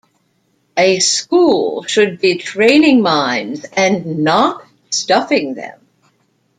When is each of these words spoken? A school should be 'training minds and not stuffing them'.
A 0.77 0.99
school 0.99 1.83
should 1.83 2.19
be 2.19 2.37
'training 2.39 3.03
minds 3.03 3.65
and 3.65 4.23
not 4.23 4.65
stuffing 4.89 5.53
them'. 5.53 5.79